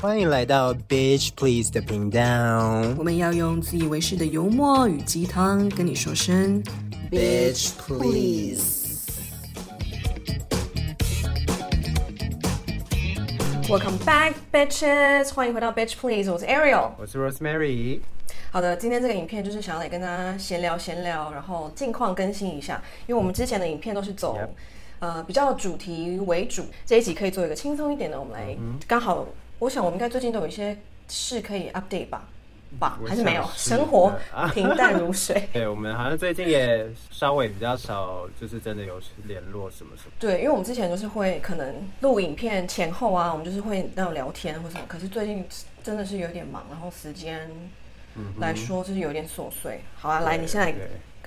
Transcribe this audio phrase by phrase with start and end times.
[0.00, 2.20] 欢迎来到 Bitch Please 的频道。
[2.96, 6.62] 我们要用自以为是的幽默与鸡汤跟你说声
[7.10, 9.08] Bitch Please。
[13.68, 15.34] Welcome back, bitches！
[15.34, 17.98] 欢迎回到 Bitch Please，我是 Ariel，我是 Rosemary。
[18.52, 24.36] 好的，今天这个影片就是想要来跟大家闲聊闲聊，然后近况更新一下，因为我们之前的影片都是走。
[24.36, 24.48] Yep.
[25.00, 28.18] 呃，比较主题为主，这一集可以做一个轻松一点的。
[28.18, 28.56] 我们来，
[28.88, 29.24] 刚、嗯、好，
[29.58, 30.76] 我想我们应该最近都有一些
[31.08, 32.28] 事可以 update 吧？
[32.78, 33.48] 吧，还是没有？
[33.56, 34.12] 生活
[34.52, 35.48] 平淡如水。
[35.52, 40.12] 对，我们好像最近也稍微比较少，就是真的有联络什么什么。
[40.18, 44.82] 对，因为我们之前就是会可能录影片前后啊，我们就是会那种聊天或什么。
[44.86, 45.46] 可是最近
[45.82, 47.50] 真的是有点忙，然后时间
[48.38, 49.80] 来说就是有点琐碎。
[49.96, 50.74] 好啊，来，你现在。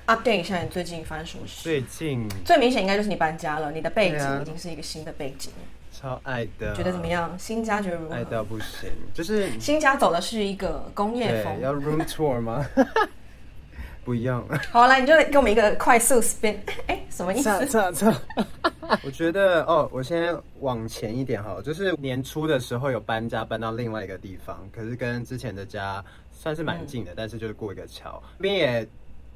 [0.04, 1.62] update 一下你最近发生什么事？
[1.62, 5.52] 最近最明显应该就是你搬家了，你的背景已经是一个新的背景。
[6.02, 7.32] 超爱的，觉得怎么样？
[7.38, 8.14] 新家觉得如何？
[8.16, 11.60] 爱到不行，就是新家走的是一个工业风。
[11.60, 12.66] 要 room tour 吗？
[14.04, 14.44] 不一样。
[14.72, 16.56] 好，来，你就给我们一个快速 spin。
[16.88, 17.66] 哎，什么意思？
[17.66, 18.12] 错错
[19.04, 28.88] 我觉得哦，我先往前一点哈，就是年初的时候有搬家，搬到另外一个地方，可是跟之前的家算是蛮近的，嗯、但是就是过一个桥，那边也。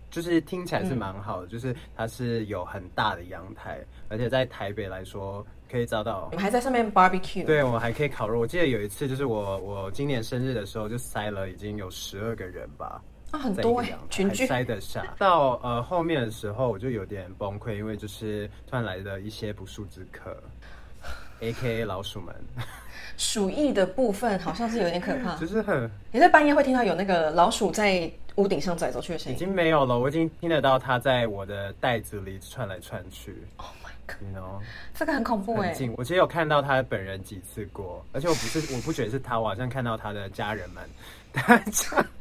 [0.09, 6.28] 就是听起来是蛮好的，嗯、就是它是有很大的阳台，而且在台北来说可以找到。
[6.31, 7.45] 我们还在上面 barbecue。
[7.45, 8.39] 对，我们还可以烤肉。
[8.41, 13.03] 我记得有一次，就是我我今年生日的时候，就塞了已经有十二个人吧。
[13.31, 15.05] 啊，很多哎，群聚塞得下。
[15.19, 20.37] 到呃后面的时候，我就有点崩溃，因为就是突然来的一些不速之客，
[21.41, 22.34] AKA 老鼠们。
[23.17, 25.91] 鼠疫的部分好像是有点可怕， 就是很。
[26.12, 28.11] 你在半夜会听到有那个老鼠在。
[28.37, 33.34] 屋顶上走来走去的声音已经没有了，我已经听得到它在我的袋子里窜来窜去。
[33.56, 33.67] Oh
[34.21, 34.61] you know?
[34.95, 35.77] 这个很恐怖哎。
[35.97, 40.83] 我其实有看到他本人几次过，而且我不是，我不觉得是他，我好像看到他的家人们。
[41.33, 41.62] 他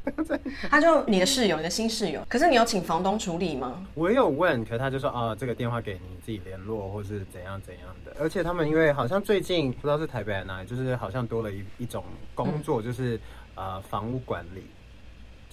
[0.69, 2.22] 他就你的室友，你的新室友。
[2.28, 3.86] 可是你有请房东处理吗？
[3.94, 8.13] 我有问，可是他就说啊，这个电话给你自己联络，或是怎样怎样的。
[8.19, 12.03] 而且他们因为好像最近不知道是台北还是哪里，就是好像多了一一种
[12.34, 13.16] 工作，就是、
[13.56, 14.66] 嗯、呃房屋管理。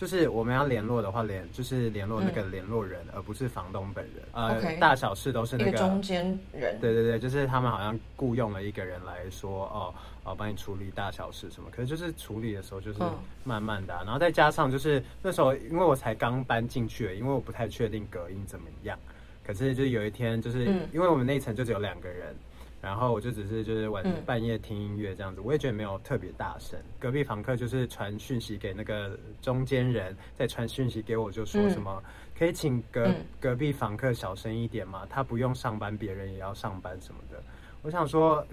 [0.02, 4.14] 就是我们要联络的话，联就是联络那个联络人，嗯、而不是房东本人。
[4.32, 6.76] 呃，okay, 大小事都是那个，个中间人。
[6.80, 11.68] 对对对，就是他们好像雇佣了一个人来说，哦，哦，帮你处理大小事什么。
[11.70, 12.98] 可是就是处理的时候就是
[13.44, 18.98] 慢慢的、啊，嗯、然后再加上就是那时候，因为我才刚搬进去，因为我不太确定隔音怎么样。
[19.46, 22.34] 可是就有一天，就是因为我们那一层就只有两个人。
[22.82, 26.76] 然后我就只是就是晚半夜听音乐这样子，我也觉得没有特别大声。
[26.98, 32.03] 隔壁房客就是传讯息给那个中间人，再传讯息给我，就说什么
[32.37, 33.09] 可以请隔
[33.41, 35.06] 隔壁房客小声一点吗？
[35.09, 37.41] 他不用上班，别人也要上班什么的。
[37.82, 38.44] 我想说，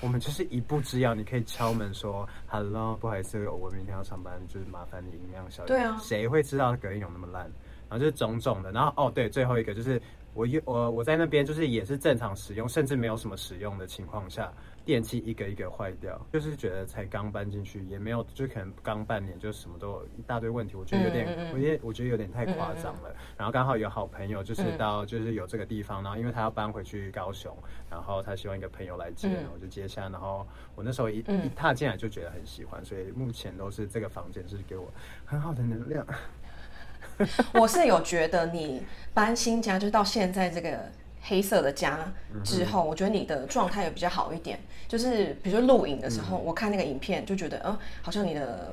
[0.00, 5.80] 我们就是一步之遥，你可以敲门说 “hello”，不好意思，我明天要上班，就是麻烦你音量小一点。
[5.80, 7.42] 对啊，谁会知道隔音有那么烂？
[7.88, 10.00] 然后就是种种的，然后哦对，最后一个就是。
[10.36, 14.52] 我我我在那边就是也是正常使用，甚至没有什么使用的情况下，
[14.84, 23.16] 电器一个一个坏掉，就是觉得才刚搬进去，也没有就可能刚半年就什么都有一大堆问题，我觉得有点，嗯嗯嗯我觉得我觉得有点太夸张了。
[23.36, 27.56] 然后刚好有好朋友就是到就是有这个地方，然后因为他要搬回去高雄，
[27.90, 34.86] 然后他希望一个朋友来接，嗯、我就接下，然后我那时候一一踏进来就觉得很喜欢，所以目前都是这个房间是给我
[35.24, 36.06] 很好的能量。
[37.54, 38.82] 我是有觉得你
[39.14, 40.90] 搬新家，就是到现在这个
[41.22, 42.12] 黑色的家
[42.44, 44.58] 之后，我觉得你的状态也比较好一点。
[44.86, 48.72] 就是比如说录影的时候，我看那个影片就觉得，嗯，好像你的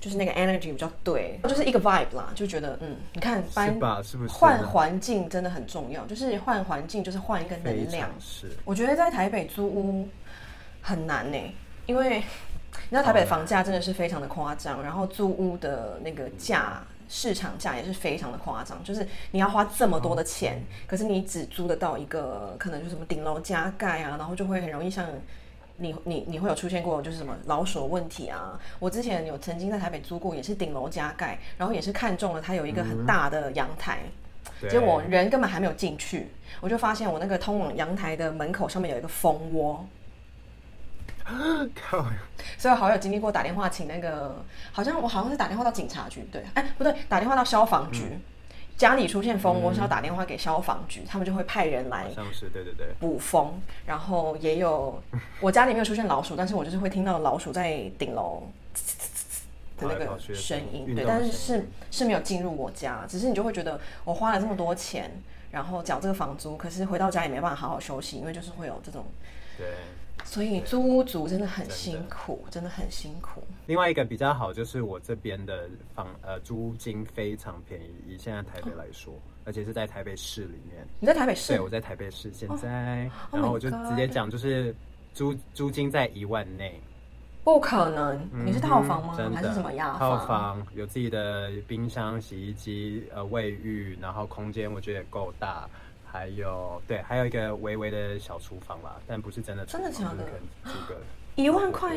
[0.00, 3.78] 就是那个 energy 比较对，就是一个 vibe 啦，就觉得，嗯，你看搬
[4.28, 8.08] 换环境真的很重要，就是换环境就是换一个能量。
[8.18, 10.08] 是，我觉得在台北租屋
[10.80, 11.38] 很难呢，
[11.84, 12.22] 因为
[12.88, 16.82] 你知道台北的房价真的是非常的夸张，然后租屋的那个价。
[17.14, 25.06] 市场价也是非常的夸张，就是你要花这么多的钱，哦、可是你只租得到一个，可能就是什么顶楼加盖啊，然后就会很容易像
[25.76, 28.58] 你你你会有出现过就是什么老鼠问题啊。
[28.78, 33.98] 我之前有曾经在台北租过，也是顶楼加盖，然后也是看中了它有一个很大的阳台，
[34.62, 36.28] 嗯、结果我人根本还没有进去，
[36.62, 39.86] 我就发现我那个通往阳台的门口上面有一个蜂窝。
[41.74, 42.04] 靠！
[42.58, 48.20] 所以好友经历过打电话请那个，好像我好像是打电话到警察局，对，哎，不对，打电话到消防局，嗯、
[48.76, 53.60] 家里出现蜂窝是要打电话给消防局，嗯、他们就会派人来，像是对对对，捕蜂。
[53.86, 55.00] 然后也有
[55.40, 58.42] 我家里没有出现老鼠，但是我就是会听到老鼠在顶楼
[59.78, 65.10] 的那个声音，对，但是是是没有进入我家，只是你就会觉得我花了这么多钱，
[65.52, 69.04] 然后缴这个房租，可是回到家也没办法好好休息，因为就是会有这种
[69.56, 69.68] 对。
[70.24, 73.42] 所以租屋族真的很辛苦，真的，真的很辛苦。
[73.66, 80.86] 另外一个比较好就是我这边的房呃租金非常便宜，以现在台北来说，哦、而且是在台北市里面。
[81.00, 81.54] 你在台北市？
[81.54, 82.32] 对，我在台北市。
[82.32, 84.74] 现在，哦、然后我就直接讲，就是
[85.12, 86.80] 租租金在一万内。
[87.44, 89.16] 不可能，你是套房吗？
[89.18, 89.98] 嗯、还是什么样？
[89.98, 95.68] 套房有自己的冰箱、洗衣机、呃卫浴，然后空间我觉得也够大，
[96.06, 99.82] 还有对，还有一个微微的小厨房吧，但不是真的厨房。
[99.82, 100.24] 真的假的？
[100.64, 101.00] 租个
[101.34, 101.96] 一万块，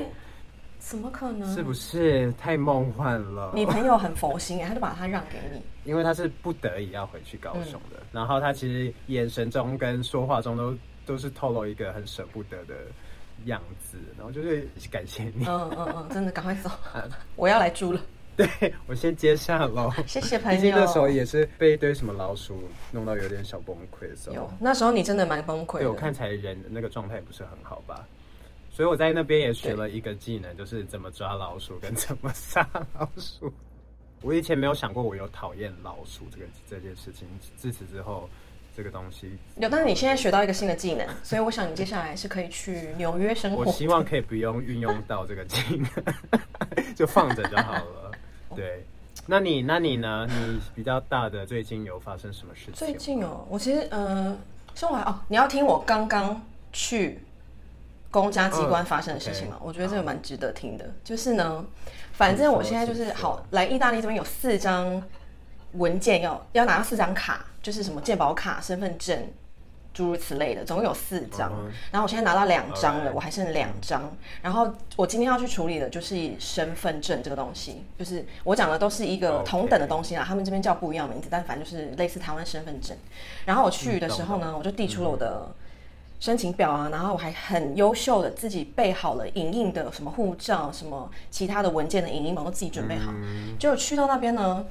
[0.80, 1.47] 怎么可能？
[1.53, 3.51] 是不是太梦幻了？
[3.53, 10.75] 你朋友很佛心哎，他就把它让给你，因为他是不得已要回去高雄的，嗯、然后他其实眼神中跟说话中都
[11.06, 12.74] 都是透露一个很舍不得的。
[13.45, 15.45] 样子，然后就是感谢你。
[15.45, 16.69] 嗯嗯嗯，真的赶快走，
[17.35, 18.01] 我要来住了。
[18.35, 19.89] 对，我先接下喽。
[20.05, 20.57] 谢谢朋友。
[20.57, 24.35] 毕竟那时候也是被一堆什么老鼠弄到有点小崩溃的时候。
[24.35, 25.79] 有，那时候你真的蛮崩溃的。
[25.79, 28.05] 对，我看起来人的那个状态不是很好吧？
[28.71, 32.67] 所以我在那边也学了一个技能，就是怎么抓老鼠跟怎么杀
[32.99, 33.53] 老鼠。
[34.21, 38.29] 我以前没有想过我有讨厌老鼠这个这件事情，自此之后。
[38.75, 43.63] 这个东西有，但是你现在学到一个新的技能， 所以我想你接下来是可以去纽约生活。
[43.63, 45.89] 我希望可以不用运用到这个技能，
[46.95, 48.12] 就放着就好了。
[48.56, 48.86] 对，
[49.25, 50.27] 那你那你呢？
[50.30, 52.74] 你比较大的最近有发生什么事情？
[52.74, 54.38] 最近哦，我其实呃，
[54.74, 56.42] 生活哦，你要听我刚刚
[56.74, 57.19] 去
[58.12, 59.57] 公家机关发生的事情吗？
[59.62, 60.86] 我觉得这个蛮值得听的。
[60.86, 61.66] 好就是呢，
[62.12, 65.01] 反正我现在就是好来意大利这边有四张
[65.74, 67.45] 文件要要拿到四张卡。
[67.65, 69.27] 就是什么健保卡、身份证，
[69.91, 71.50] 诸如此类的，总共有四张。
[71.50, 71.71] Uh huh.
[71.91, 74.15] 然后我现在拿到两张了我还剩两张。
[74.44, 80.23] 然后我今天要去处理的就是身份证这个东西，就是我讲的都是一个同等的东西啦。
[80.23, 82.95] 他们这边叫不一样的名字，但反正就是类似台湾身份证。
[83.45, 85.47] 然后我去的时候呢，我就递出了我的
[86.19, 93.11] 申请表啊，然后我还很优秀的自己备好了影印的什么护照、什么其他的文件的影印本，都自己准备好。
[93.57, 94.63] 结果去到那边呢。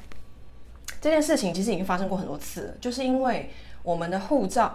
[1.05, 3.51] 这件事情其实已经发生过很多次了，就是因为
[3.83, 4.75] 我们的护照，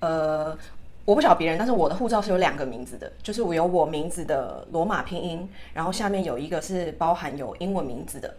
[0.00, 0.56] 呃，
[1.04, 8.36] 我不晓得别人，但是我的护照是有两个名字的，就是我有我名字的罗马拼音，然后下面有一个是包含有英文名字的。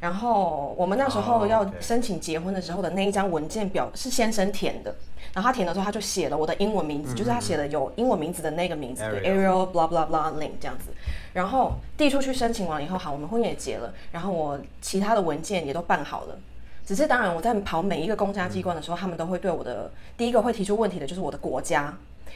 [0.00, 4.94] 然后我们那时候要申请结婚的时候的那一张文件表是先生填的，
[5.32, 10.90] 然后他填的时候他就写了我的英文名字，就是他写的有英文名字的那个名字，Ariel blah blah blah Lin 这样子。
[11.32, 16.38] 然后递出去申请完以后，好，我们婚也结了，然后我其他的文件也都办好了。
[16.86, 21.92] 只是当然，我在跑每一个公家机关的时候，他们都会对我的第一个会提出问题的就是我的国家，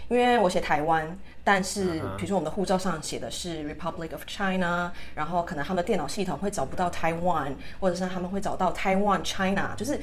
[0.09, 10.01] 因为我写台湾，但是比如说我们的护照上写的是 Republic of China，然后可能他们的电脑系统会找不到 Taiwan，或者是他们会找到 Taiwan China，就是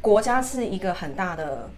[0.00, 1.68] 国家是一个很大的。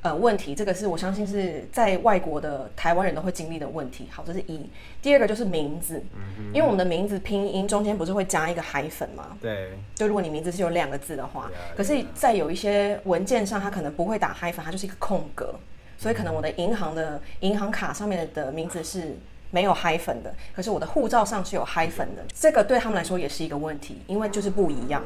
[0.00, 4.06] 呃，问题这个是我相信是在外国的台湾人都会经历的问题。
[4.12, 4.64] 好，这是一。
[5.02, 9.36] 第二个就是名字，嗯、因为我们的名字拼音中间不是会加一个海粉吗？
[9.40, 9.72] 对。
[9.96, 15.52] 就如果你名字是有两个字的话，可是，在有一些文件上，它可能不会打海粉，它就是一个空格。
[15.98, 19.16] 所以可能我的银行的银行卡上面的名字是
[19.50, 22.22] 没有海粉的，可是我的护照上是有海粉的。
[22.32, 25.02] 这个对他们来说也是一个问题，因为就是不一样。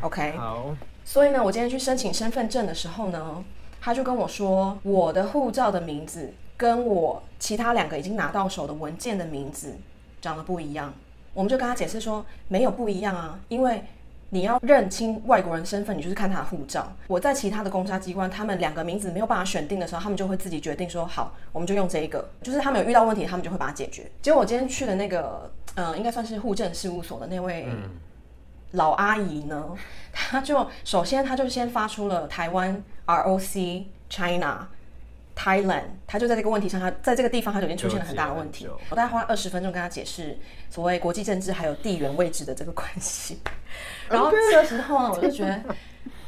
[0.00, 0.32] OK。
[0.32, 0.76] 好。
[1.04, 3.44] 所以呢，我今天去申请身份证的时候呢。
[3.80, 9.74] 他就跟我说，我的护照的名字跟我其他两个已经拿到手的文件的名字
[10.20, 10.92] 长得不一样。
[11.32, 13.82] 我们就跟他解释说，没有不一样啊，因为
[14.30, 16.92] 你要认清外国人身份，你就是看他的护照。
[17.06, 22.28] 我在其他的公家机关，他们两个名字没有办法选定的时候，他们就会自己决定说，好，我们就用这一个。
[22.42, 24.10] 就是他们有遇到问题，他们就会把它解决。
[24.20, 27.66] 结果我今天去的那个，嗯、呃，应该算是户政事务所的那位
[28.72, 29.74] 老阿姨呢，
[30.30, 32.82] 他就首先他就先发出了台湾。
[33.06, 34.68] R O C China
[35.36, 38.68] Thailand，他就在这个问题上，他在这个地方他就已经出现了很大的问题。
[38.88, 43.40] 我大概花了二十分钟跟他解释所谓国际政治还有地缘位置的这个关系。
[44.08, 45.60] 然后这个时候呢，我就觉得。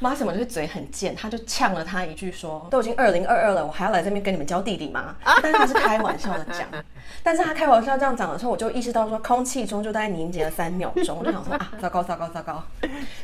[0.02, 6.66] 妈什么就是嘴很贱，他就呛了他一句说：“都已经二零二二了，我还要来这边跟你们教弟弟吗？”但是他是开玩笑的讲，
[7.22, 12.62] 但是他开玩笑这样讲的时候，我就意识到说，空气中就大概凝结了三秒钟，我就想说啊， 糟糕糟糕糟糕！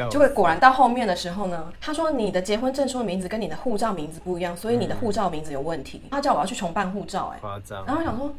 [0.08, 6.02] 结果果然到后面的时候呢，他说你的结婚证书的名字跟你的护照名字不一样，所以你的护照名字有问题。
[6.10, 7.84] 他叫我要去重办护照，哎，夸张。
[7.84, 8.32] 然后我想说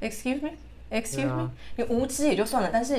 [0.00, 2.96] ，Excuse me，Excuse me，你无知也就算了，但是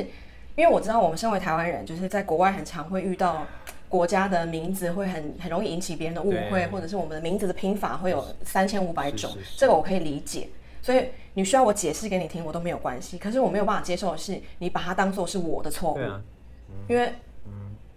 [0.55, 3.45] 因为我知道我们身为台湾人，就是在国外很常会遇到。
[3.89, 10.47] 国家的名字会很很容易引起别人的误会，或者是我们的名字的拼法会有三千五百种，这个我可以理解。
[10.81, 13.17] 所以你需要我解释给你听，我都没有关系。
[13.17, 16.21] 可是我没有办法接受的是，你把它当做是我的错误，啊
[16.69, 17.13] 嗯、因为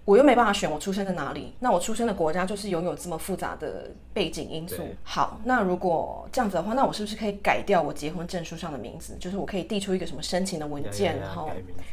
[0.05, 4.83] 我又没办法选我出生在哪里，那我出生的国家就是拥有这么复杂的背景因素。
[5.05, 9.17] 好，那如果这样子的话，那我是不是可以改掉我结婚证书上的名字？
[9.21, 11.51] 就是我可以递出一个什么申请的文件，然后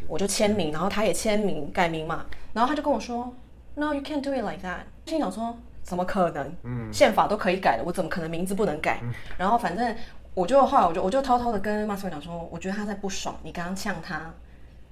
[0.08, 2.26] 我就签名，然后他也签名改名嘛。
[2.52, 3.32] 然后他就跟我说
[3.80, 6.52] ：“No, you can't do it like that。”心想说：“怎么可能？
[6.64, 9.96] 嗯，宪法都可以改的，我怎么可能名字不能改？”嗯、然后反正
[10.34, 14.32] 我就后来我就我就偷偷的跟 Marcel 讲说：“我觉得他在不爽，你刚刚呛他。”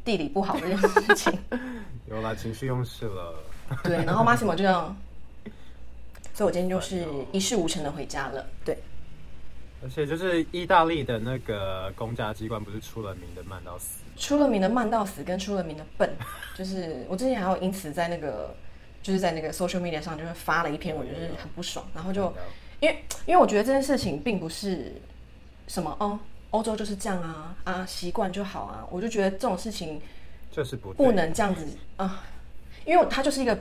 [0.08, 1.38] 地理不好这件事情，
[2.10, 3.36] 有啦，情绪用事了。
[3.84, 4.96] 对，然后 Massimo 就这样，
[6.34, 8.46] 所以我今天就是一事无成的回家了。
[8.64, 8.78] 对，
[9.84, 16.10] 而且就是意大利的那个公家机关不是出了名的慢到死，出了名的慢到死，跟出了名的笨。
[16.56, 18.56] 就是我之前还有因此在那个，
[19.08, 21.88] 就是在那个 social media 上就是发了一篇，我觉得很不爽。
[21.96, 22.34] 然后就
[22.82, 24.96] 因为因为我觉得这件事情并不是
[25.70, 26.20] 什么哦。
[26.50, 28.86] 欧洲就是这样啊啊，习惯就好啊！
[28.92, 30.02] 我就觉得这种事情
[30.52, 32.26] 就是不不能这样子啊，
[32.86, 33.58] 因为它就是一个。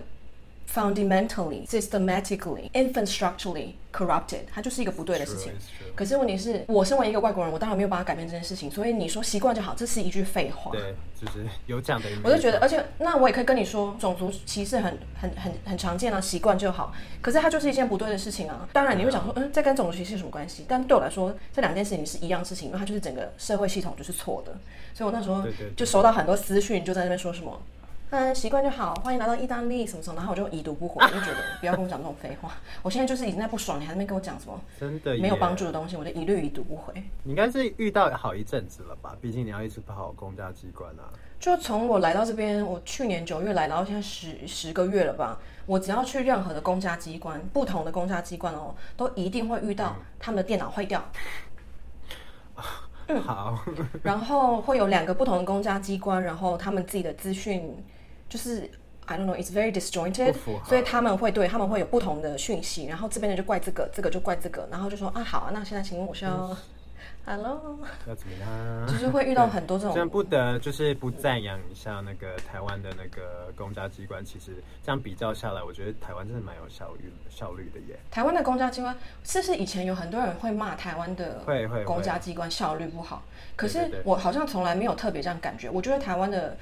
[0.68, 5.50] Fundamentally, systematically, infrastructurally corrupted，它就是一个不对的事情。
[5.94, 8.70] 可是问题是我身为一个外国人，我当然没有办法改变这件事情。
[8.70, 10.70] 所以你说习惯就好，这是一句废话。
[10.72, 12.08] 对，就是有这样的。
[12.22, 16.92] 我就觉得，而且那我也可以跟你说，种族歧视很很很很常见啊，习惯就好。
[17.22, 18.68] 可是它就是一件不对的事情啊。
[18.72, 20.66] 当然你会想说，嗯，这跟种族歧视有什么关系？
[20.68, 24.52] 但对我来说，这两件事情是一样事情，因为它就是整个社会系统就是错的。
[24.92, 25.42] 所以我那时候
[25.74, 27.62] 就收到很多私讯，就在那边说什么。
[28.10, 28.94] 嗯，习惯就好。
[29.02, 32.52] 欢迎来到意大利，什么什么，然后我就已读不回，我就觉得不要跟我讲这种废话。
[32.82, 36.94] 我现在就是已经在不爽，你还在那边跟我讲什么真的没有帮助的东西，我就一律已读不回。
[37.24, 39.16] 你应该是遇到好一阵子了吧？
[39.20, 41.10] 毕竟你要一直跑公家机关啊。
[41.40, 45.40] 就从我来到这边，我去年九月来，然后现在十十个月了吧。
[45.66, 51.04] 我只要去任何的公家机关，不同的公家机关哦，都一定会遇到他们的电脑坏掉。
[53.08, 53.64] 嗯，好。
[54.04, 57.76] 然后会有两个不同的公家机关，然后他们自己的资讯。
[58.28, 58.68] 就是
[59.06, 66.56] I don't know, it's very disjointed，所以他们会对他们会有不同的讯息，然后这边的就怪这个，这个就怪这个，然后就说啊好啊，那现在请问我需要、嗯、
[67.24, 67.78] ，Hello，
[68.08, 68.86] 要怎么样？
[68.88, 77.96] 就是会遇到很多这种，这样不得就是不赞扬一下那个台湾的那个公家机关，其实这样比较下来，我觉得台湾真的蛮有效率效率的耶。
[78.10, 83.22] 台湾的公家机关，是不是以前有很多人会骂台湾的会会公家机关效率不好？
[83.54, 86.56] 可是我好像从来没有特别这样感觉，我觉得台湾的。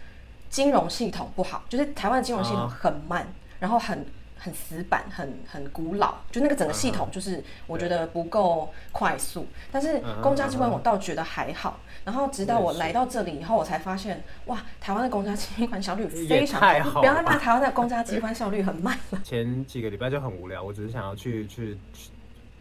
[0.55, 3.27] 金融系统不好，就是台湾的金融系统很慢，哦、
[3.59, 4.07] 然后很
[4.39, 9.41] 很死板，很很古老，就那个整个系统就是我觉得不够快速。
[9.41, 11.81] 嗯、但是公家机关我倒觉得还好。
[11.81, 17.01] 嗯、然后直到我来到这里以后，我才发现哇，台湾的公家机关效率非常好。
[17.01, 19.21] 不要骂台湾的公家机关效率很慢了。
[19.25, 21.77] 前几个礼拜就很无聊，我只是想要去去。
[21.93, 22.11] 去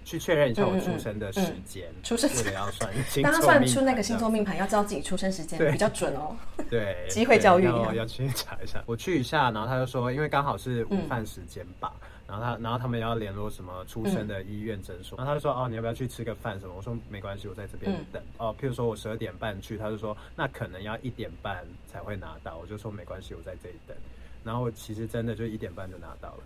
[0.03, 2.91] 确认一下我出生的时间，出生时间要算。
[3.23, 6.35] 当他算出那个星座命盘，要知道自己出生时间比较准哦。
[6.69, 8.83] 对， 机会教育要要去查一下。
[8.87, 11.93] 我去一下，然后他就说，因为刚好是午饭时间吧，
[12.27, 16.73] 然后他然后他们要联络什么出生的医院诊所，然后他就说哦，你要不要去吃个饭什么？
[16.75, 18.21] 我说没关系，我在这边等。
[18.37, 23.95] 哦，譬如说我十二点半去，他就说那可能要一点半才会拿到，我就说没关系，我在这里等。
[24.43, 26.43] 然后其实真的就一点半就拿到了，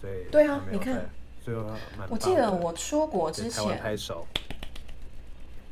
[0.00, 1.04] 所以对啊，你看。
[2.08, 3.62] 我记得我出国之前，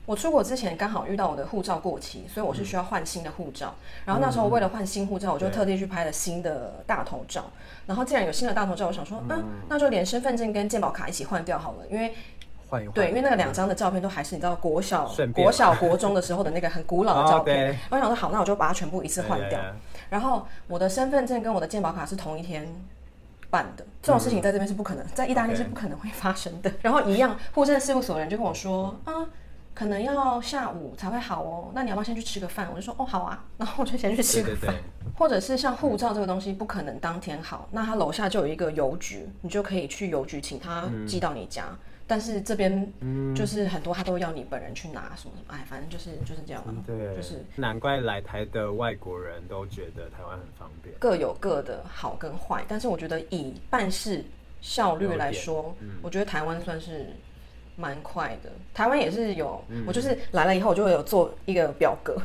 [0.07, 3.75] 我出国之前刚好遇到我的护照过期，所以我是需要换新的护照。
[4.04, 7.45] 然后那时候为了换新护照，我就特地去拍了新的大头照。
[7.87, 12.14] 然后既然有新的大头照，我想说，嗯，那就连身份证跟健保卡一起换掉好了，因为
[12.69, 17.78] 换一换，对，因为那个两张的照片都还是你知道国小、国小、国中的时候的那个很古老的照片。
[17.90, 19.59] 我想说好，那我就把它全部一次换掉。
[20.11, 22.69] 然后我的身份证跟我的健保卡是同一天
[23.55, 26.73] 办的这种事情在这边是不可能，在意大利是不可能会发生的。
[26.83, 29.13] 然后一样，户政事务所的人就跟我说，啊，
[29.73, 31.71] 可能要下午才会好哦。
[31.73, 32.69] 那你要不要先去吃个饭？
[32.73, 33.45] 我就说，哦，好啊。
[33.57, 34.75] 然后我就先去吃个饭。
[35.17, 41.67] 或者是像护照这个东西，不可能当天好，那他楼下就有一个邮局，你就可以去邮局请他寄到你家。
[42.07, 42.93] 但是这边
[43.35, 46.63] 就是很多他都要你本人去拿什么什么，哎，反正就是就是这样。
[46.87, 50.95] 对，就是难怪来台的外国人都觉得台湾很方便。
[50.99, 54.23] 各有各的好跟坏，但是我觉得以办事
[54.61, 57.07] 效率来说，我觉得台湾算是
[57.77, 58.51] 蛮快的。
[58.75, 62.21] 台湾也是有，我就是来了以后，我就会有做一个表格。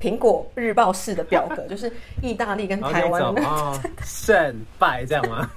[0.00, 3.42] 苹果日报式的表格， 就是意大利跟台湾的
[4.04, 5.50] 胜败这样吗？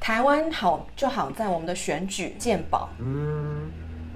[0.00, 3.70] 台湾好就好在我们的选举健保，嗯，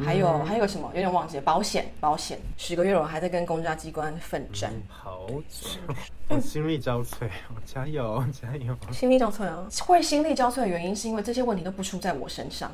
[0.04, 0.90] 还有还有什么？
[0.94, 9.66] 有点忘记了，保险保险，十个月了我还在跟公家机关奋战，好久， 心力交瘁哦，加油加油，心力交瘁啊！
[9.86, 12.70] 会心力交瘁的原因是因为这些问题都不出在我身上，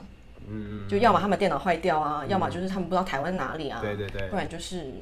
[0.48, 4.92] 嗯，就要么他们电脑坏掉啊，要么就是他们不知道台湾哪里啊，对对对，不然就是。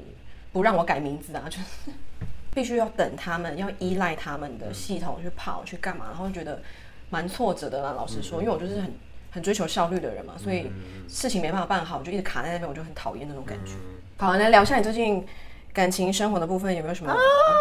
[0.53, 1.91] 不让我改名字啊，就是
[2.53, 6.61] 必须要等他们，要依赖他们的系统去跑去干嘛，然后觉得
[7.09, 7.91] 蛮挫折的啦。
[7.91, 8.93] 老实说，因为我就是很
[9.31, 10.71] 很追求效率的人嘛，所以
[11.09, 13.73] 事情没办法办好，我就一直卡在那边，我就很讨厌那种感觉。
[14.17, 15.25] 好，来聊一下你最近
[15.73, 17.13] 感情生活的部分，有没有什么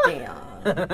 [0.04, 0.36] 对啊？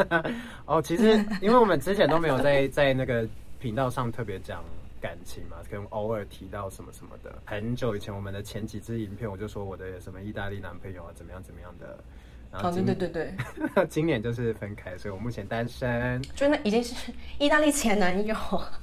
[0.65, 3.27] 哦，其实因为我们之前都没有在 在那个
[3.59, 4.63] 频道上特别讲。
[5.01, 7.35] 感情嘛，可能偶尔提到什么什么的。
[7.45, 11.99] 很久以前，我们的前几支影片，我就说我的什么意大利男朋友啊，怎么样怎么样的。
[12.51, 13.35] 然后哦，对对对对，
[13.89, 16.23] 今年就是分开，所以我目前单身。
[16.35, 18.35] 就那已经是意大利前男友。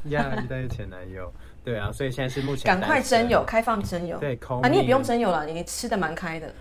[0.05, 1.33] 呀，意大利前男友。
[1.63, 2.65] 对啊，所以现在是目前。
[2.65, 4.19] 赶快征友，开放征友。
[4.19, 6.53] 对，空啊，你也不用征友了，你吃的蛮开的。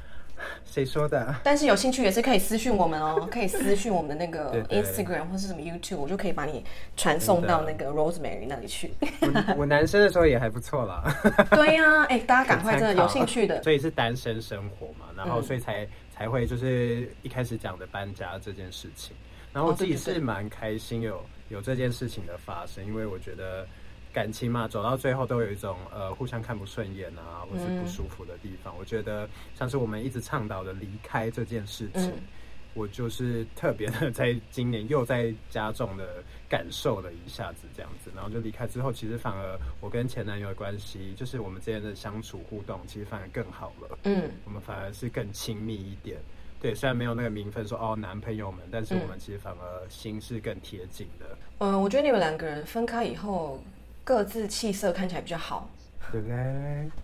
[0.65, 1.35] 谁说的？
[1.43, 6.65] 但是有兴趣也是可以私讯我们哦， 可以私讯我们的那个 Instagram 或是什么 YouTube，我就可以把你
[6.97, 8.93] 传送到那个 Rosemary 那里去。
[9.21, 11.05] 我，我男生的时候也还不错啦。
[11.53, 13.63] 对呀、啊，哎、欸，大家赶快真的有兴趣的。
[13.63, 19.15] 所以是单身生活嘛，然后所以才、嗯、才会就是一开始讲的搬家这件事情，
[19.53, 23.67] 然后我自己是蛮开心有有这件事情的发生，因为我觉得。
[24.15, 28.73] 感情嘛，走到最后都有一种呃互相看不顺眼啊，或是不舒服的地方。
[28.73, 32.23] 嗯、我觉得像是我们一直倡导的离开这件事情，嗯、
[32.75, 38.11] 我就是特别的在今年又在加重的感受了一下子这样子。
[38.15, 43.99] 然后就离开之后，其实反而我跟前男友的关系，就是我们之间的相处互动，其实反而更好了。
[44.05, 46.19] 嗯，我们反而是更亲密一点。
[46.61, 51.37] 对，虽然没有那个名分说哦男朋友们，但是我们其实反而心是更贴近的。
[51.59, 53.61] 嗯，我觉得你们两个人分开以后。
[54.05, 55.69] 各自气色看起来比较好，
[56.13, 56.37] 对不对？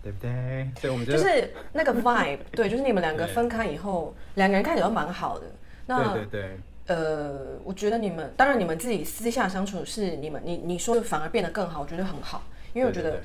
[0.03, 0.69] 对不对？
[0.79, 5.47] 所以我们就，就是那个 vibe，对，就是你们两个分开以后，两个人看起来都蛮好的。
[5.87, 6.57] 那对对对，
[6.95, 12.43] 呃，我觉得你们，当然你们自己私下相处是你们，你你说的反而变得更好，我觉得很好，
[12.73, 13.19] 因为我觉得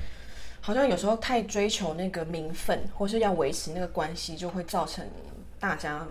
[0.60, 5.06] 好像有时候太追求那个名分，或是要维持那个关系，就会造成
[5.60, 6.06] 大家。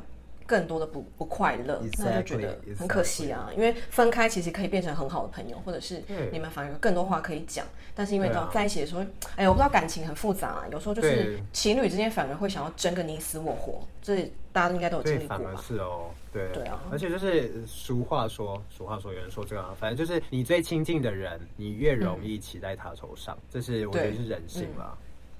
[0.45, 3.49] 更多的不不快乐那就觉得很可惜啊。
[3.55, 7.65] 因为分开其实可以变成很好的朋友，或者是你们反而有更多话可以讲。
[7.97, 9.01] 但是因为到在一起的时候，
[9.37, 10.63] 哎呀，我不知道感情很复杂啊。
[10.71, 15.37] 有时候就是情侣之间反而会想要争个你死我活，这大家应该都有经历过吧？
[15.37, 16.81] 反而是哦，对对啊。
[16.91, 24.97] 而且就是俗话说，俗话说，有人说这个，反正就是你最亲近的人，你越容易骑在他头上，嗯、这是我觉得是人性了。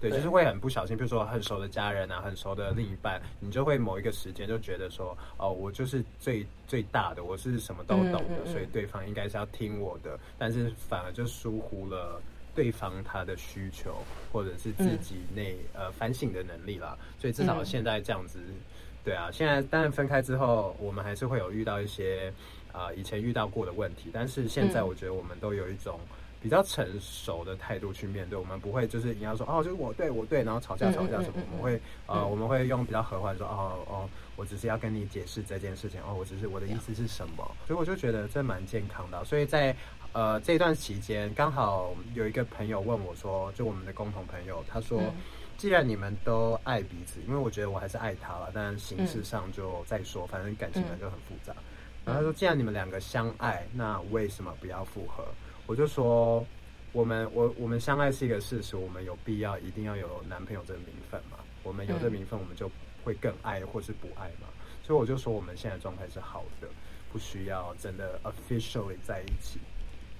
[0.09, 12.21] 对，就是会很不小心，比如说很熟的家人啊，很熟的另一半，你就会某一个时间就觉得说，哦，我就是最最大的，我是什么都懂的，嗯嗯嗯，所以对方应该是要听我的，但是反而就疏忽了
[12.53, 13.95] 对方他的需求，
[14.31, 16.97] 或者是自己内、嗯、呃反省的能力啦。
[17.19, 18.55] 所以至少现在这样子，嗯、
[19.03, 22.31] 对啊，现在当然分开之后，我们还是会有遇到一些
[22.71, 25.99] 啊、呃、以前遇到过的问题，但是现在我觉得我们都有一种。
[26.45, 39.25] 比较成熟的态度去面对，我们不会就是你要说哦，就是我对我对，然后吵架吵架什么，我们会呃，我们会用比较和缓说哦哦，我只是要跟你解释这件事情哦，我只是我的意思是什么，所以我就觉得这蛮健康的。
[39.25, 39.75] 所以在
[40.13, 45.01] 呃这段期间，刚好有一个朋友问我说，就我们的共同朋友，他说，
[45.57, 51.55] 既然你们都爱彼此，因为我觉得我还是爱他了，但形式上就再说，反正感情本就很复杂。
[52.05, 55.25] 然后他说，既然你们两个相爱，那为什么不要复合？
[55.67, 56.45] 我就说，
[56.91, 61.37] 我们我我们相爱是一个事实，我们有必要一定要有男朋友这个名分嘛？
[61.63, 62.69] 我们有这个名分，我们就
[63.03, 64.47] 会更爱或是不爱嘛？
[64.83, 66.67] 所以我就说，我们现在状态是好的，
[67.11, 69.59] 不需要真的 officially 在一起。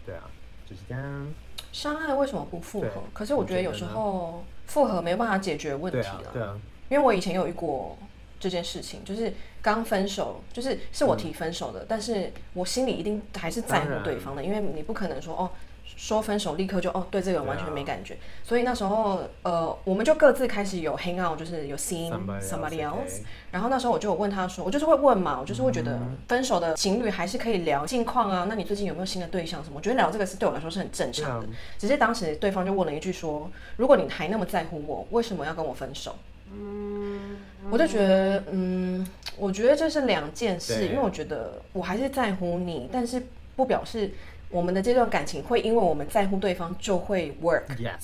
[0.06, 0.24] 对啊，
[0.66, 1.28] 就是这样。
[1.72, 3.04] 相爱为什么不复合？
[3.14, 6.22] 可是我觉得有时候复合没办法解决问题啊。
[6.34, 7.96] 对啊，因为我以前有遇过
[8.40, 15.50] 这件事情，就是刚分手，就是是我提分手的，但是我心里一定还是在乎对方的，因为你不可能说哦。
[15.98, 23.22] 说分手立刻就哦，对这个人完全没感觉，所以那时候呃，我们就各自开始有 hang out，就是有 seeing somebody else。
[23.50, 28.48] 然后那时候我就问他说，我就是会问嘛，我就是会觉得分手的情侣还是可以聊近况啊。
[28.50, 29.76] 那你最近有没有新的对象什么？
[29.78, 31.48] 我觉得聊这个是对我来说是很正常的。
[31.78, 36.16] 只是当时对方就问了一句说，如果你还那么在乎我，为什么要跟我分手？
[36.52, 37.38] 嗯，
[37.72, 39.06] 我就觉得嗯，
[39.38, 43.22] 我觉得这是两件事，因为我觉得我还是在乎你，但是
[43.56, 44.12] 不表示。
[44.52, 47.64] 我们的这段感情会因为我们在乎对方就会 work。
[47.78, 47.98] Yes,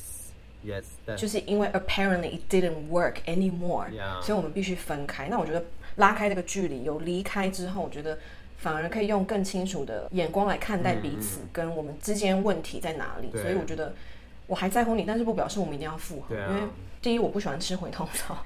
[0.65, 4.21] yes，就是因为 apparently it didn't work anymore，Yeah.
[4.21, 5.27] 所以我们必须分开。
[5.29, 5.63] 那我觉得
[5.97, 8.17] 拉开这个距离，有离开之后，我觉得
[8.57, 13.29] 反而可以用更清楚的眼光来看待彼此，跟我们之间问题在哪里。
[13.31, 13.93] 嗯、所以我觉得
[14.47, 16.35] 我还在乎你，但是不表示我们一定要复合。
[16.35, 16.61] 啊、因为
[17.01, 18.43] 第一，我不喜欢吃回头草。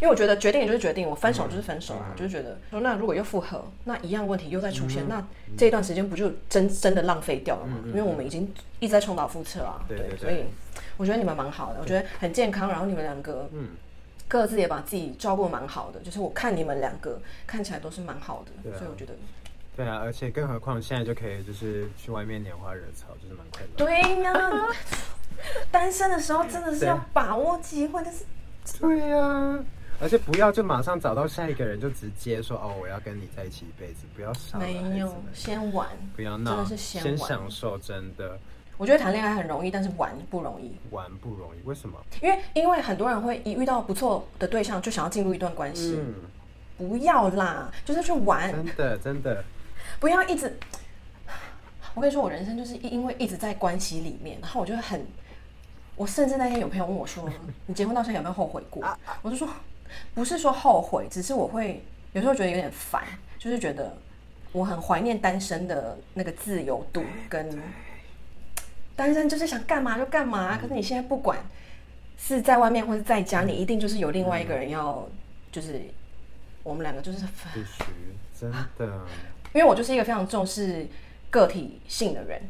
[0.00, 7.78] 因为我觉得决定也就是决定，我分手就是分手啊，嗯、就是觉得说，那如果又复合，那一样问题又再出现，嗯、那这一段时间不就真真的浪费掉了吗？
[7.84, 9.84] 嗯、因为我们已经一直在重蹈覆辙啊。
[9.88, 10.44] 对，所以
[10.96, 12.68] 我觉得你们蛮好的，我觉得很健康。
[12.68, 13.68] 然后你们两个，嗯，
[14.28, 19.14] 各自也把自己照顾蛮好的，就是我看你们两个看起来都是蛮好的，啊、所以我觉得。
[19.76, 23.68] 对啊，而且更何况现在就可以就是去外面拈花惹草，就是蛮快乐。
[23.76, 24.68] 对呀、啊，
[25.70, 28.24] 单身的时候真的是要把握机会，但是。
[28.80, 29.64] 对呀、啊，
[30.00, 34.58] 而且不要就马上找到下一个人就直接说哦，我要跟你在一起一辈子，不要傻。
[34.58, 38.38] 没有，先玩，不要闹，真的是先玩，先享受，真的。
[38.76, 40.76] 我觉得谈恋爱很容易，但是玩不容易。
[40.90, 41.98] 玩不容易，为什么？
[42.20, 45.98] 因为因为很多人会一遇到不错的对象就想要进入一段关系。
[45.98, 46.14] 嗯，
[46.76, 48.52] 不要啦，就是去玩。
[48.52, 49.42] 真的真的，
[49.98, 50.54] 不要一直。
[51.94, 55.06] 我跟你说，我人生就是因为一直在关系里面，然后我就很。
[55.96, 57.26] 我甚至那天有朋友问我说：
[57.64, 58.84] “你结婚到现在有没有后悔过？”
[59.22, 59.48] 我就说
[60.14, 61.82] ：“不是说后悔，只是我会
[62.12, 63.02] 有时候觉得有点烦，
[63.38, 63.96] 就是觉得
[64.52, 67.62] 我很怀念单身的那个自由度，跟
[68.94, 70.58] 单身就是想干嘛就干嘛。
[70.58, 71.38] 可是你现在不管
[72.18, 75.08] 是在外面或是在家，你一定就是有另外一个人要，
[75.50, 75.80] 就是
[76.62, 77.20] 我们两个就是
[77.54, 77.84] 必须
[78.38, 78.86] 真的，
[79.54, 80.86] 因为我就是一个非常重视
[81.30, 82.42] 个体性的人，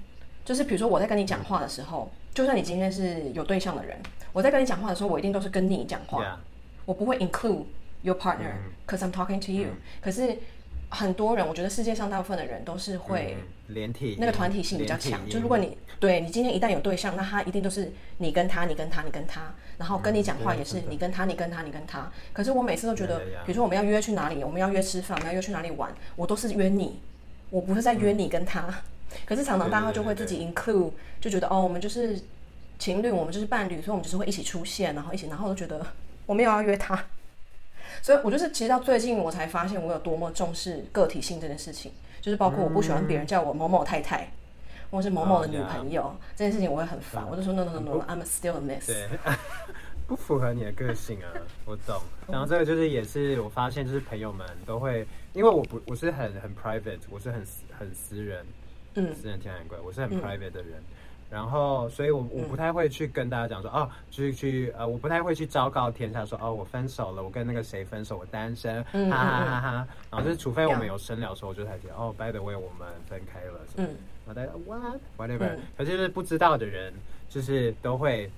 [0.44, 3.96] 就是比如说我在跟你讲话的时候。”就算你今天是有对象的人，
[4.30, 6.36] 我在跟你讲话的时候，我一定都是跟你讲话，Yeah.
[6.84, 7.64] 我不会 include
[8.02, 9.10] your partner，cause、mm hmm.
[9.10, 9.70] I'm talking to you、mm。
[9.70, 10.02] Hmm.
[10.02, 10.36] 可是
[10.90, 15.26] 很多人，我觉得世界上大部分的人都是会连体，那个团体性比较强。
[15.30, 19.40] 就如果你对你今天一旦有对象，那他一定都是你跟他，你跟他，你跟他，
[19.78, 22.12] 然后跟你讲话也是你跟他，你跟他，你跟他。
[22.34, 27.00] 可是我每次都觉得，比如说我们要约去哪里，我们要约吃饭，我们要约去哪里玩，我都是约你，
[27.48, 28.68] 我不是在约你跟他。
[29.08, 29.26] Mm hmm.
[29.26, 32.18] 可是常常大家就会自己 include，就觉得哦，我们就是
[32.78, 35.86] 情侣，我们就是伴侣，所以我们就是会一起出现，然后一起，然后我就觉得
[36.26, 37.04] 我没有要约他，
[38.02, 44.28] 所以我就是其实到最近我才发现我有多么重视个体性这件事情，就是包括我不喜欢别人叫我某某太太，嗯、
[44.90, 46.12] 或是某某的女朋友、oh.
[46.34, 48.86] 这件事情，我会很烦，嗯、我就说 no no no no，I'm still a miss。
[48.88, 49.08] 对，
[50.06, 51.26] 不符合你的个性啊，
[51.64, 52.00] 我懂。
[52.28, 57.44] 然后这个就是也是我发现，就是朋友们都会，因为我不我是很很 private，我是很
[57.78, 58.44] 很私人。
[58.96, 60.94] 嗯，私人天然怪，我是很 private 的人，嗯、
[61.30, 69.88] 然后所以我，我我不太会去跟大家讲说，嗯、哦，就是去呃，我不太会去昭告天下说，哦，我分手了，我跟那个谁分手，我单身，嗯、哈哈哈哈。
[70.10, 73.84] 然后就是，除非我们有深聊的时候，我就才觉得，哦，by the way，我们分开了，嗯，
[74.26, 76.92] 然后大家 what whatever，嗯、可是就是不知道的人，
[77.28, 78.30] 就是都会。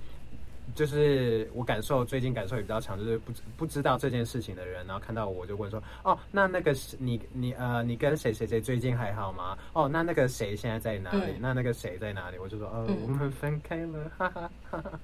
[0.75, 9.57] 就是我感受最近感受也比较强，就是不不知道这件事情的人，然后看到我，就问说：“哦，那那个你你呃，你跟谁谁谁最近还好吗？
[9.73, 11.33] 哦，那那个谁现在在哪里？
[11.33, 14.99] 嗯、那那个谁在哪里？”我就说：“哦，嗯、我们分开了。”哈哈哈哈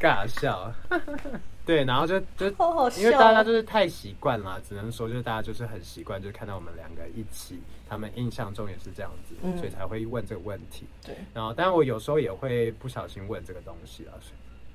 [0.00, 0.72] 尬笑。
[1.66, 10.86] 对，然后就就好好笑，因为大家就是太习惯了，只能说就是大家就是很习惯，就是看到我们两个一起，他们印象中也是这样子，嗯、所以才会问这个问题。
[11.04, 14.14] 对，然后当然我有时候也会不小心问这个东西啊。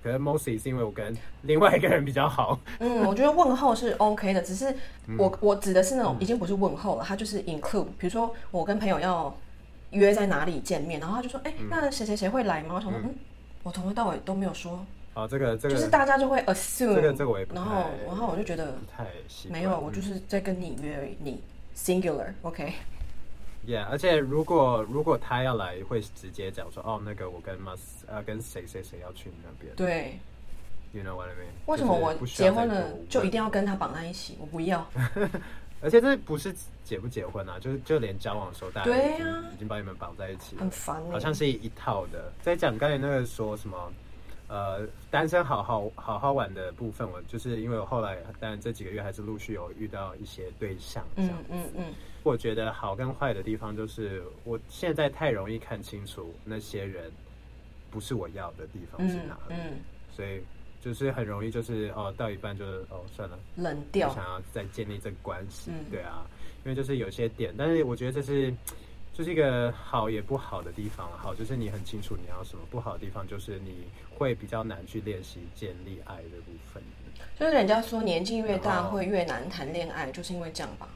[0.06, 2.60] 可能 mostly 是因为我跟另外一个人比较好。
[2.78, 4.65] 嗯，我觉得问候是 OK 的，只是
[5.18, 7.88] 我、嗯、我指的是那种已经不是问候了，他就是 include。
[7.98, 9.36] 比如说我跟朋友要
[9.89, 13.15] 约在哪里见面，然后他就说：“哎、欸，那谁谁谁会来吗？”我想说：“嗯，
[13.63, 16.94] 我从头到尾都没有说。”啊，这个这个就是大家就会 assume。
[16.94, 17.56] 这个这个我也不。
[17.56, 19.08] 然后然后我就觉得太
[19.50, 21.41] 没有，我就是在跟你约而已，你
[21.76, 22.74] singular OK。
[23.67, 29.75] Yeah，而且如果如果他要来，会直接讲说，哦，那个我跟 Mas 呃跟谁谁谁要去你那边。
[29.75, 30.19] 对
[30.93, 31.49] ，You know what I mean？
[31.65, 34.38] 为什么我结婚了就一定要跟他绑在一起？
[34.39, 34.86] 我不要。
[35.82, 41.01] 而且这不是结不结婚啊，就是就连交往的时候，大家对呀，已经把你们绑在一起，很烦。
[41.12, 42.32] 好像是一套的。
[42.41, 43.91] 在讲刚才那个说什么？
[44.47, 51.45] 呃，单身好好好好玩的部分，我就是因为我后来，当然这几个月还是陆续有遇到一些对象这样子。
[51.49, 51.84] 嗯嗯嗯。
[52.25, 57.11] 我觉得好跟坏的地方就是，我现在太容易看清楚那些人
[57.91, 59.79] 不是我要的地方是哪里，嗯嗯、
[60.11, 60.41] 所以
[60.81, 65.71] 就是很容易就是哦，到一半就是哦算了，冷掉，不想要再建立这个关系。
[65.71, 66.25] 嗯、对啊，
[66.65, 68.53] 因为就是有些点，但是我觉得这是。
[69.17, 76.83] 就是一个好也不好的地方，好就是你很清楚你要什么，不好的地方就是你会比较难去练习建立爱的部分。
[77.39, 80.89] 就是人家说年纪越大会越难谈恋爱，就是因为这样吧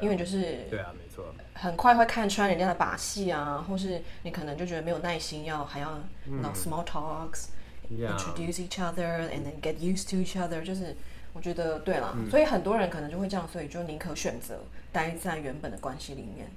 [0.00, 6.00] 因为就是对啊，没错，很快会看穿人家的把戏啊，或是你可能就觉得没有耐心，要还要
[6.40, 10.96] 闹 small talks，introduce、嗯、each other and then get used to each other，就是
[11.32, 16.50] 我觉得对了，嗯、所以很多人可能就会这样，所以就宁可选择待在原本的关系里面。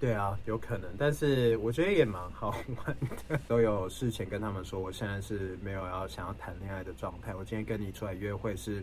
[0.00, 2.96] 对啊，有可能，但是我觉得也蛮好玩
[3.28, 3.38] 的。
[3.46, 7.32] 都有事前跟他们说，我现在是没有要想要谈恋爱的状态。
[7.32, 8.82] 我今天跟你出来约会是，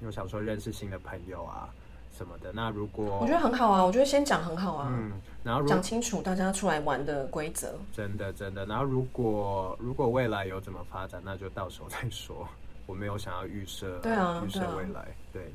[0.00, 1.72] 因想说认识新的朋友啊
[2.16, 2.52] 什么的。
[2.52, 4.88] 那如果我觉得很好啊，我觉得先讲很好啊。
[4.90, 5.12] 嗯，
[5.44, 7.74] 然后讲清楚大家出来玩的规则。
[7.92, 12.48] 真的真的，然后如果如果未来有怎么发展，那就到时候再说。
[12.86, 15.50] 我没有想要预设，对啊，预设未来，对，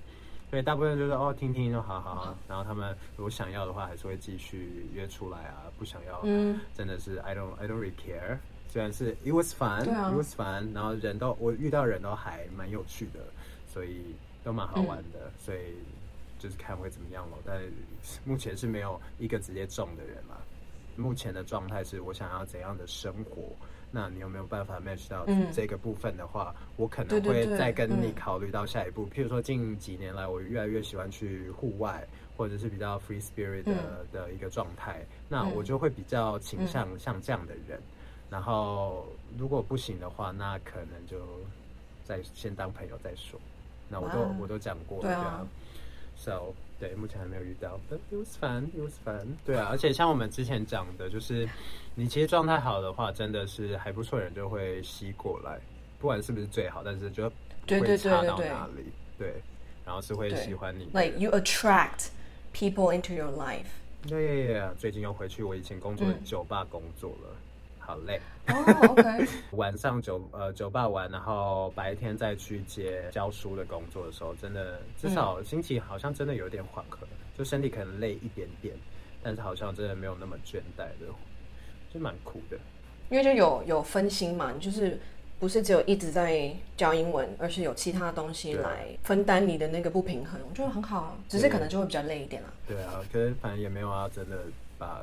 [0.50, 8.36] 所以大部分就是哦，听听就好好好，然后他们如果想要的话，还是会继续约出来啊，不想要，嗯，真的是 I don't I don't really care，
[8.68, 13.22] 虽然是 It was fun，It was fun，然后人都我遇到人都还蛮有趣的，
[13.66, 15.60] 所以都蛮好玩的，所以
[16.42, 17.62] 就是看会怎么样咯，但
[18.26, 20.38] 目前是没有一个直接中的人嘛，
[20.98, 23.44] 目前的状态是我想要怎样的生活。
[23.94, 29.04] 那你有没有办法 match 到这个部分的话，嗯、我可能会再跟你考虑到下一步。
[29.04, 35.06] 对对对，譬如说，近几年来，我越来越喜欢去户外，或者是比较 free spirit 的、嗯、的一个状态。
[35.28, 37.78] 那我就会比较倾向像这样的人。
[37.78, 37.84] 嗯、
[38.30, 39.06] 然后，
[39.38, 41.18] 如果不行的话，那可能就
[42.06, 43.38] 再先当朋友再说。
[43.90, 45.46] 那我都、啊、我都讲过了，对啊。
[46.24, 49.38] So 对，目前还没有遇到，But it was fun, it was fun。
[49.44, 51.50] 对啊，而且像我们之前讲的，就是
[51.96, 55.60] 你其实状态好的话，真的是还不错，人就会吸过来，
[56.00, 57.28] 不管是不是最好，但是就
[57.68, 59.42] 会差到哪里，对，对，对，对，对，对，
[59.84, 60.86] 然后是会喜欢你。
[60.94, 62.10] Like you attract
[62.54, 63.66] people into your life。
[64.08, 67.36] 对呀呀，最近又回去我以前工作的酒吧工作了。
[67.92, 68.54] 嗯好累哦、
[68.88, 69.28] oh，OK。
[69.52, 78.74] 晚上酒呃酒吧玩，然后白天再去接教书的工作的时候，真的至少心情好像真的有点缓和，嗯、就身体可能累一点点，
[79.22, 81.08] 但是好像真的没有那么倦怠的，
[81.94, 82.58] 就蛮苦的。
[83.10, 84.98] 因为就有有分心嘛，就是
[85.38, 92.50] 不是只有一直在教英文，而是有其他东西来分担你的那个不平衡，我觉得很好，啊只是可能就会比较累一点啦。
[92.66, 94.38] 对啊，可是反正也没有啊真的
[94.78, 95.02] 把。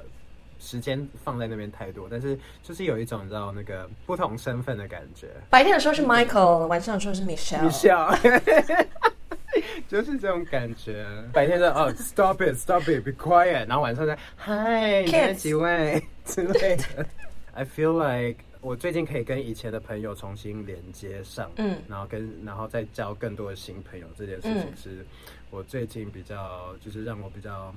[0.58, 5.28] 时间放在那边太多，但是就是有一种你知道那个不同身份的感觉。
[5.48, 7.70] 白天的时候是 Michael，晚上的时候是 Michelle。
[7.70, 8.86] Michelle，
[9.88, 11.06] 就是这种感觉。
[11.32, 13.68] 白天的哦，Stop it，Stop it，Be quiet。
[13.68, 17.06] 然后晚上在 Hi，你们几位之类的。
[17.52, 25.06] I feel like 我最近可以跟以前的朋友重新连接上，嗯，然后跟然后再交更多的新朋友，这件事情是
[25.50, 27.72] 我最近比较就是让我比较。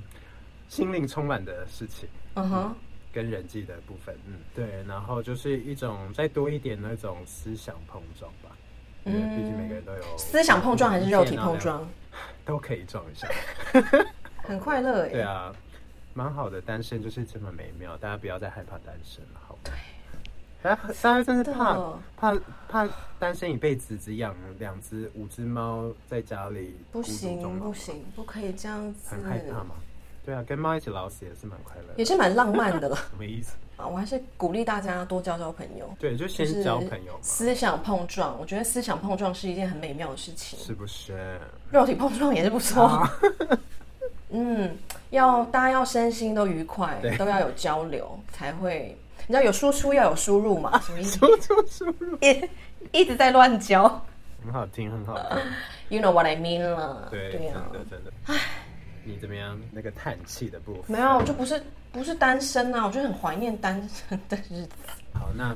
[0.72, 2.76] 心灵充满的事情，嗯哼，
[3.12, 8.56] 跟人际的部分，嗯，对，然后就是一种再多一点那种思想碰撞吧，
[9.04, 11.86] 嗯，毕竟每个人都有思想碰撞还是肉体碰撞，
[12.46, 13.28] 都可以撞一下，
[14.44, 15.54] 很快乐哎，对啊，
[16.14, 19.74] 蛮好的，单身就是这么美妙，大家不要再害怕单身了，好，对，
[20.64, 22.34] 大家大家真是怕怕
[22.70, 22.88] 怕
[23.20, 29.76] 单身一辈子，只养两只五只猫在家里，不行不行，不可以这样子，很害怕吗？
[30.24, 32.96] 对啊，跟猫一起老死也是蛮快乐，也是蛮浪漫的了。
[33.10, 33.88] 什么意思啊？
[33.88, 35.92] 我还是鼓励大家多交交朋友。
[36.00, 37.18] 对，就先交朋友。
[37.22, 40.60] 思想碰撞，我觉得思想碰撞是一件很美妙的事情。
[40.60, 41.40] 是不是？
[41.72, 42.84] 肉体碰撞也是不错。
[42.86, 43.20] 啊、
[44.30, 44.78] 嗯，
[45.10, 48.96] 要大家要身心都愉快，都要有交流，才会。
[49.28, 50.80] 你知道有输出要有输入嘛？
[50.82, 51.18] 什么意思？
[51.18, 52.18] 输出输入。
[52.22, 52.50] 一
[52.92, 53.84] 一直在乱交。
[54.44, 55.40] 很好听，很好听。
[55.90, 57.08] You know what I mean 了？
[57.12, 58.12] 对，对啊，真的真的。
[58.28, 58.36] 唉。
[59.04, 59.60] 你怎么样？
[59.72, 60.84] 那个叹气的部分？
[60.88, 61.62] 没有，我就不是
[61.92, 64.70] 不是单身啊，我就很怀念单身的日子。
[65.14, 65.56] 好，那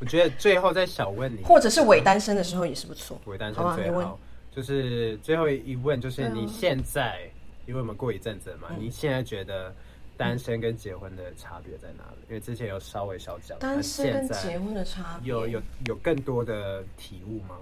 [0.00, 3.20] 我觉得最后再小问你，或者是伪单身的时候也是不错。
[3.26, 4.00] 伪单身最好。
[4.00, 4.18] 好
[4.54, 7.30] 就是最后一问，就是你现在，嗯、
[7.66, 9.74] 因为我们过一阵子嘛，嗯、你现在觉得
[10.16, 12.18] 单身跟结婚的差别在哪里？
[12.28, 17.56] 因为之前有稍微小讲，单身跟结婚的差别有有有更多的体悟吗？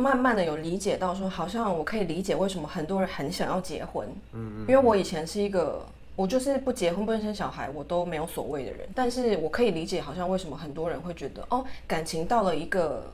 [0.00, 4.08] 慢慢的有理解到说，好像我可以理解为什么很多人很想要结婚。
[4.32, 4.60] 嗯嗯。
[4.62, 5.84] 因为我以前是一个，
[6.16, 8.88] 我就是不结婚不生小孩，我都没有所谓的人。
[8.94, 13.12] 但是我可以理解，好像为什么很多人会觉得，哦，感情到了一个，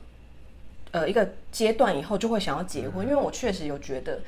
[0.91, 3.05] 呃，一个阶段以后就会想要结婚。
[3.05, 4.19] 因为我确实有觉得。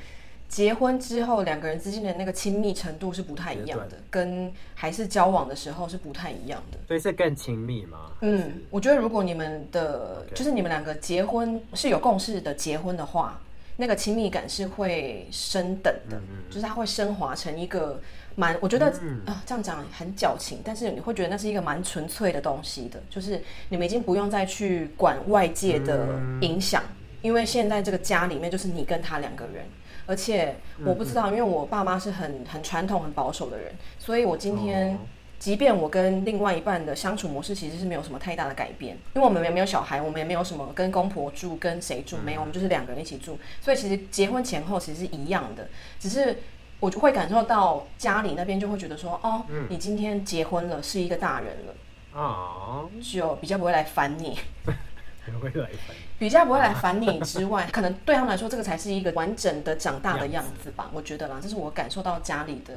[0.50, 6.78] 结婚之后，两个人之间的那个亲密程度是不太一样的，跟还是交往的时候是不太一样的。
[6.88, 8.10] 所以是更亲密吗？
[8.22, 13.40] 嗯，我觉得如果你们的.就是你们两个结婚是有共识的结婚的话，
[13.76, 18.00] 那个亲密感是会升等的，嗯嗯，就是它会升华成一个
[18.34, 18.86] 蛮，我觉得
[19.26, 26.08] 啊、这样讲很矫情，但是你会觉得那是一个蛮纯粹的东西的，就是你们已经不用再去管外界的
[26.40, 29.64] 影响，嗯、因为现在这个家里面就是你跟他两个人。
[30.10, 34.98] 而且我不知道，因为我爸妈是很很传统、很保守的人，所以我今天，
[35.38, 45.68] 即便我跟另外一半的相处模式其实是没有什么太大的改变，因为我们也没有小孩，我们也没有什么跟公婆住、跟谁住，没有，我们就是两个人一起住，所以其实结婚前后其实是一样的，
[46.00, 46.38] 只是
[46.80, 54.36] 我就会感受到家里那边就会觉得说，哦，你今天结婚了，是一个大人了，啊，就比较不会来烦你。
[55.32, 60.90] 不会来烦，比较不会来烦你之外，可能对他们来说，这个才是一个完整的长大的样子吧。
[60.92, 62.74] 我觉得啦，这是我感受到家里的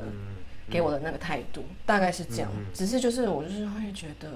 [0.72, 2.50] 给我的那个态度，大概是这样。
[2.74, 4.32] 只是就是我就是会觉得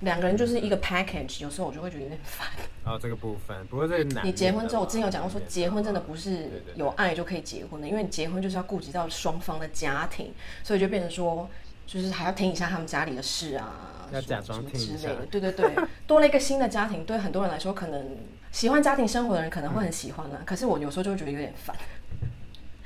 [0.00, 2.46] 两个人就是一个 package，有时候我就会觉得有点烦。
[2.84, 11.50] 哦，这个部分，不过这个难，你结婚之后，我之前有讲过说，结婚真的不是有爱就可以结婚的，因为你结婚就是要顾及到双方的家庭，所以就变成说，
[11.88, 15.26] 就是还要听一下他们家里的事啊，要假装听之类的。
[15.26, 15.74] 对对对，
[16.06, 18.16] 多了一个新的家庭，对很多人来说，可能
[18.54, 20.40] 喜欢家庭生活的人可能会很喜欢啦。
[20.46, 21.74] 可是我有时候就会觉得有点烦。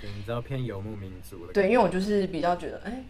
[0.00, 1.52] 对，你知道偏游牧民族了。
[1.52, 3.02] 对，因为我就是比较觉得，哎。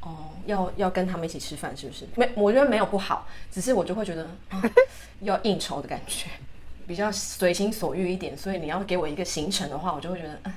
[0.00, 2.06] 哦，要要跟他们一起吃饭，是不是？
[2.16, 4.62] 没，我觉得没有不好，只是我就会觉得，啊、
[5.20, 6.28] 要应酬的感觉，
[6.86, 8.36] 比较随心所欲一点。
[8.36, 10.54] 所以你要给我一个行程的话，我就会觉得，嗯，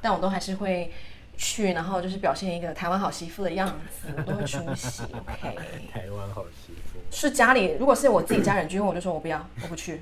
[0.00, 0.90] 但我都还是会
[1.36, 5.02] 去，然后就是表现一个台湾好媳妇的样子，我都会出席。
[5.12, 5.58] OK，
[5.92, 10.00] 台湾好媳妇是家里，如果是我自己家人聚会，我就说我不要，我不去。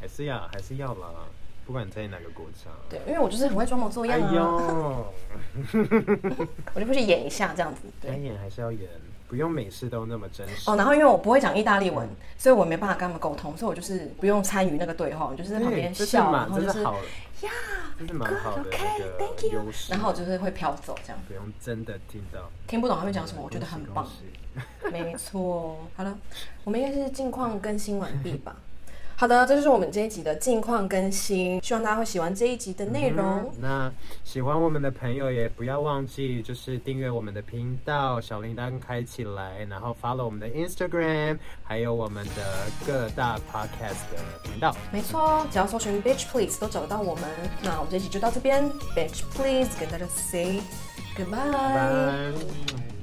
[0.00, 1.10] 还是要还是要啦。
[1.66, 5.12] 不管你在哪个国家，对，因为我就是很会装模作样啊，哎、呦
[6.74, 7.80] 我就会去演一下这样子。
[8.00, 8.88] 对，该演还是要演，
[9.26, 10.70] 不用每次都那么真实。
[10.70, 17.50] 哦，然后因为我不会讲意大利文，嗯、所以我没办法跟他们沟通，所以我就是不用参与那个对话，我就是在旁边 笑，然后就是呀，
[17.98, 19.60] 这是蛮好的，OK，Thank you。
[19.90, 24.08] 然后我就是会飘走这样，不用真的听到，听不懂他们讲什么，我觉得很棒。
[24.92, 26.16] 没 错，好了，
[26.62, 28.54] 我们应该是近况更新完毕吧。
[29.18, 33.24] 好的，这就是我们这一集的近况更新，希望大家会喜欢这一集的内容。
[33.24, 33.92] 嗯、那
[34.24, 44.76] 喜欢我们的朋友也不要忘记，就是订阅我们的频道，小铃铛开起来，然后 follow 我们的 Instagram，还有我们的各大 podcast 的频道。
[44.92, 47.24] 没错，只要搜寻 Bitch Please 都找得到我们。
[47.62, 50.60] 那我们这一集就到这边，Bitch Please 跟大家 say
[51.16, 52.34] goodbye。
[52.34, 52.95] Bye